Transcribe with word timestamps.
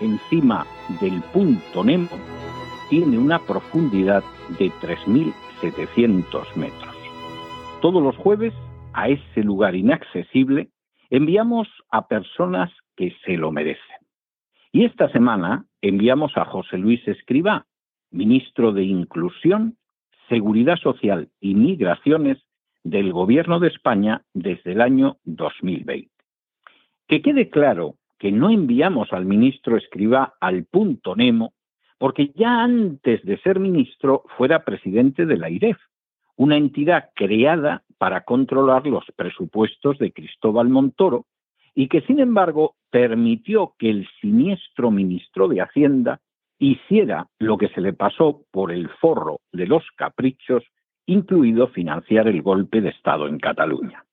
encima 0.00 0.66
del 1.00 1.20
punto 1.32 1.84
Nemo, 1.84 2.08
tiene 2.88 3.18
una 3.18 3.38
profundidad 3.38 4.24
de 4.58 4.70
3.000 4.80 5.32
700 5.60 6.56
metros. 6.56 6.94
Todos 7.82 8.02
los 8.02 8.16
jueves, 8.16 8.54
a 8.92 9.08
ese 9.08 9.42
lugar 9.42 9.74
inaccesible, 9.74 10.68
enviamos 11.10 11.68
a 11.90 12.08
personas 12.08 12.70
que 12.96 13.14
se 13.24 13.36
lo 13.36 13.52
merecen. 13.52 13.96
Y 14.72 14.84
esta 14.84 15.10
semana 15.10 15.66
enviamos 15.80 16.36
a 16.36 16.44
José 16.44 16.78
Luis 16.78 17.06
Escribá, 17.06 17.66
ministro 18.10 18.72
de 18.72 18.84
Inclusión, 18.84 19.76
Seguridad 20.28 20.76
Social 20.76 21.28
y 21.40 21.54
Migraciones 21.54 22.38
del 22.82 23.12
Gobierno 23.12 23.60
de 23.60 23.68
España 23.68 24.22
desde 24.32 24.72
el 24.72 24.80
año 24.80 25.18
2020. 25.24 26.10
Que 27.08 27.20
quede 27.22 27.50
claro 27.50 27.96
que 28.20 28.30
no 28.30 28.50
enviamos 28.50 29.12
al 29.12 29.24
ministro 29.24 29.78
Escribá 29.78 30.34
al 30.40 30.64
punto 30.66 31.16
Nemo 31.16 31.54
porque 31.98 32.32
ya 32.34 32.62
antes 32.62 33.22
de 33.24 33.38
ser 33.38 33.58
ministro 33.58 34.24
fuera 34.36 34.64
presidente 34.64 35.26
de 35.26 35.36
la 35.36 35.50
IREF, 35.50 35.76
una 36.36 36.56
entidad 36.56 37.10
creada 37.14 37.82
para 37.98 38.22
controlar 38.22 38.86
los 38.86 39.04
presupuestos 39.16 39.98
de 39.98 40.12
Cristóbal 40.12 40.68
Montoro 40.68 41.26
y 41.74 41.88
que 41.88 42.00
sin 42.02 42.20
embargo 42.20 42.76
permitió 42.90 43.74
que 43.78 43.90
el 43.90 44.08
siniestro 44.20 44.90
ministro 44.90 45.48
de 45.48 45.60
Hacienda 45.60 46.20
hiciera 46.58 47.26
lo 47.38 47.58
que 47.58 47.68
se 47.68 47.80
le 47.80 47.92
pasó 47.92 48.42
por 48.50 48.70
el 48.72 48.88
forro 48.88 49.40
de 49.52 49.66
los 49.66 49.84
caprichos, 49.96 50.62
incluido 51.06 51.68
financiar 51.68 52.28
el 52.28 52.42
golpe 52.42 52.80
de 52.80 52.90
Estado 52.90 53.28
en 53.28 53.38
Cataluña. 53.38 54.04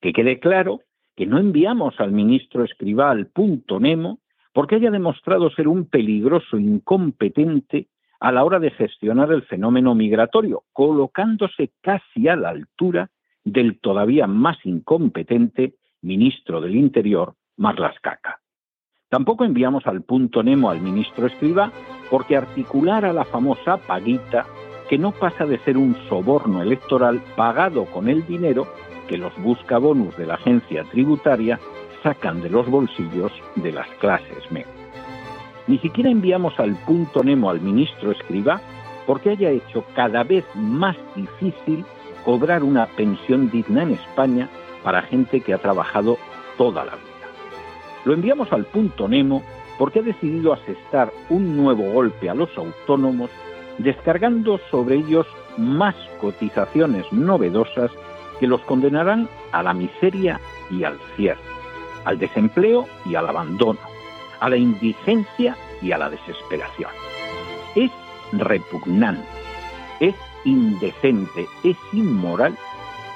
Que 0.00 0.12
quede 0.12 0.40
claro 0.40 0.80
que 1.16 1.26
no 1.26 1.38
enviamos 1.38 1.98
al 1.98 2.12
ministro 2.12 2.64
Escribá 2.64 3.10
al 3.10 3.26
punto 3.26 3.78
Nemo 3.80 4.20
porque 4.52 4.76
haya 4.76 4.90
demostrado 4.90 5.50
ser 5.50 5.68
un 5.68 5.86
peligroso 5.86 6.58
incompetente 6.58 7.88
a 8.20 8.32
la 8.32 8.44
hora 8.44 8.58
de 8.58 8.70
gestionar 8.70 9.32
el 9.32 9.42
fenómeno 9.42 9.94
migratorio, 9.94 10.64
colocándose 10.72 11.72
casi 11.80 12.28
a 12.28 12.36
la 12.36 12.50
altura 12.50 13.10
del 13.44 13.80
todavía 13.80 14.26
más 14.26 14.58
incompetente 14.64 15.74
ministro 16.02 16.60
del 16.60 16.76
Interior, 16.76 17.34
Marlas 17.56 17.98
Caca. 18.00 18.40
Tampoco 19.08 19.44
enviamos 19.44 19.86
al 19.86 20.02
punto 20.02 20.42
Nemo 20.42 20.70
al 20.70 20.80
ministro 20.80 21.26
Escriba 21.26 21.72
porque 22.10 22.36
articulara 22.36 23.12
la 23.12 23.24
famosa 23.24 23.78
paguita 23.78 24.46
que 24.88 24.98
no 24.98 25.12
pasa 25.12 25.46
de 25.46 25.58
ser 25.58 25.76
un 25.76 25.96
soborno 26.08 26.62
electoral 26.62 27.20
pagado 27.36 27.86
con 27.86 28.08
el 28.08 28.26
dinero 28.26 28.66
que 29.10 29.18
los 29.18 29.36
busca 29.42 29.78
bonus 29.78 30.16
de 30.16 30.24
la 30.24 30.34
agencia 30.34 30.84
tributaria 30.84 31.58
sacan 32.00 32.40
de 32.40 32.48
los 32.48 32.70
bolsillos 32.70 33.32
de 33.56 33.72
las 33.72 33.88
clases 33.98 34.48
medias. 34.52 34.70
Ni 35.66 35.78
siquiera 35.78 36.08
enviamos 36.08 36.60
al 36.60 36.76
punto 36.86 37.24
Nemo 37.24 37.50
al 37.50 37.60
ministro 37.60 38.12
Escriba 38.12 38.60
porque 39.08 39.30
haya 39.30 39.50
hecho 39.50 39.84
cada 39.96 40.22
vez 40.22 40.44
más 40.54 40.96
difícil 41.16 41.84
cobrar 42.24 42.62
una 42.62 42.86
pensión 42.86 43.50
digna 43.50 43.82
en 43.82 43.94
España 43.94 44.48
para 44.84 45.02
gente 45.02 45.40
que 45.40 45.54
ha 45.54 45.58
trabajado 45.58 46.16
toda 46.56 46.84
la 46.84 46.92
vida. 46.92 47.04
Lo 48.04 48.14
enviamos 48.14 48.52
al 48.52 48.64
punto 48.64 49.08
Nemo 49.08 49.42
porque 49.76 49.98
ha 49.98 50.02
decidido 50.02 50.52
asestar 50.52 51.10
un 51.30 51.56
nuevo 51.56 51.82
golpe 51.90 52.30
a 52.30 52.34
los 52.34 52.56
autónomos, 52.56 53.30
descargando 53.78 54.60
sobre 54.70 54.94
ellos 54.98 55.26
más 55.58 55.96
cotizaciones 56.20 57.12
novedosas 57.12 57.90
que 58.40 58.48
los 58.48 58.62
condenarán 58.62 59.28
a 59.52 59.62
la 59.62 59.74
miseria 59.74 60.40
y 60.70 60.82
al 60.82 60.98
cierre 61.14 61.50
al 62.04 62.18
desempleo 62.18 62.86
y 63.04 63.14
al 63.14 63.28
abandono, 63.28 63.80
a 64.40 64.48
la 64.48 64.56
indigencia 64.56 65.56
y 65.82 65.92
a 65.92 65.98
la 65.98 66.10
desesperación. 66.10 66.90
Es 67.74 67.90
repugnante, 68.32 69.26
es 70.00 70.14
indecente, 70.44 71.46
es 71.62 71.76
inmoral 71.92 72.56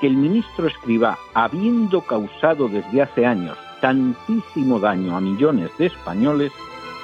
que 0.00 0.06
el 0.06 0.16
ministro 0.16 0.66
escriba, 0.66 1.18
habiendo 1.32 2.02
causado 2.02 2.68
desde 2.68 3.02
hace 3.02 3.24
años 3.24 3.56
tantísimo 3.80 4.78
daño 4.78 5.16
a 5.16 5.20
millones 5.20 5.70
de 5.78 5.86
españoles, 5.86 6.52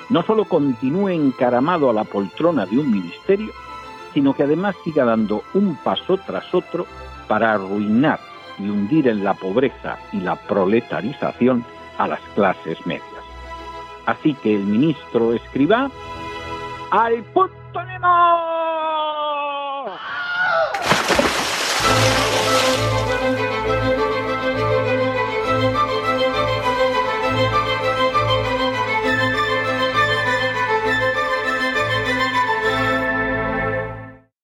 no 0.08 0.22
solo 0.22 0.44
continúe 0.44 1.08
encaramado 1.08 1.88
a 1.88 1.92
la 1.92 2.04
poltrona 2.04 2.66
de 2.66 2.78
un 2.78 2.90
ministerio, 2.90 3.50
sino 4.12 4.34
que 4.34 4.42
además 4.42 4.74
siga 4.84 5.04
dando 5.04 5.42
un 5.54 5.76
paso 5.76 6.18
tras 6.18 6.54
otro 6.54 6.86
para 7.32 7.54
arruinar 7.54 8.20
y 8.58 8.68
hundir 8.68 9.08
en 9.08 9.24
la 9.24 9.32
pobreza 9.32 9.96
y 10.12 10.20
la 10.20 10.36
proletarización 10.36 11.64
a 11.96 12.06
las 12.06 12.20
clases 12.34 12.76
medias. 12.84 13.06
Así 14.04 14.34
que 14.34 14.54
el 14.54 14.64
ministro 14.64 15.32
escriba 15.32 15.90
al 16.90 17.22
punto 17.32 17.78
de! 17.78 17.98